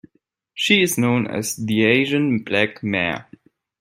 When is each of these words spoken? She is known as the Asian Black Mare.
She 0.55 0.81
is 0.81 0.97
known 0.97 1.27
as 1.27 1.55
the 1.55 1.85
Asian 1.85 2.39
Black 2.43 2.81
Mare. 2.81 3.27